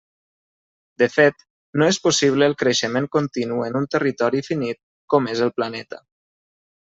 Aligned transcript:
De 1.01 1.07
fet, 1.15 1.43
no 1.81 1.89
és 1.93 1.99
possible 2.07 2.47
el 2.51 2.57
creixement 2.63 3.09
continu 3.17 3.61
en 3.67 3.77
un 3.83 3.87
territori 3.97 4.43
finit 4.49 4.81
com 5.17 5.31
és 5.35 5.45
el 5.49 5.55
planeta. 5.61 6.03